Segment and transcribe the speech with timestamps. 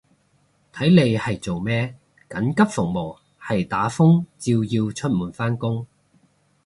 [0.73, 1.95] 睇你係做咩，
[2.27, 5.85] 緊急服務係打風照要出門返工